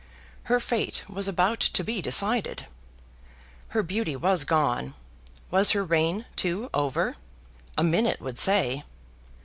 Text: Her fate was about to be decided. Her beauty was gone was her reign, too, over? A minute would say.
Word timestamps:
Her 0.45 0.59
fate 0.59 1.03
was 1.07 1.27
about 1.27 1.59
to 1.59 1.83
be 1.83 2.01
decided. 2.01 2.65
Her 3.67 3.83
beauty 3.83 4.15
was 4.15 4.45
gone 4.45 4.95
was 5.51 5.73
her 5.73 5.83
reign, 5.85 6.25
too, 6.35 6.71
over? 6.73 7.17
A 7.77 7.83
minute 7.83 8.19
would 8.19 8.39
say. 8.39 8.83